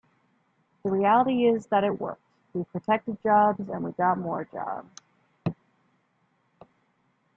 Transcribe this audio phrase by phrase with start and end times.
[0.81, 2.23] The reality is that it worked,
[2.55, 4.89] we've protected jobs, and we got more jobs.